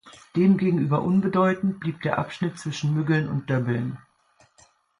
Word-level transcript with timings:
Demgegenüber 0.35 1.03
unbedeutend 1.03 1.79
blieb 1.79 2.01
der 2.01 2.17
Abschnitt 2.17 2.57
zwischen 2.57 2.95
Mügeln 2.95 3.29
und 3.29 3.51
Döbeln. 3.51 3.99